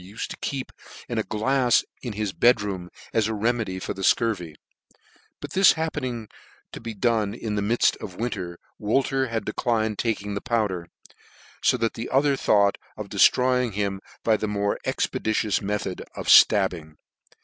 [0.03, 0.71] u fed to keep
[1.07, 4.55] in a glafs in his bed room, as a remedy for the fcurvy:
[5.39, 6.27] but this happening
[6.71, 10.87] to be done in the midft of winter, Wolter had declined taking the powder;
[11.63, 16.95] fo that the other thought of deftroying him by the more expeditions method of {tabbing.